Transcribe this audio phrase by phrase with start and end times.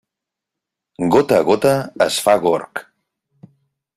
[1.15, 1.75] Gota a gota
[2.07, 2.85] es fa gorg.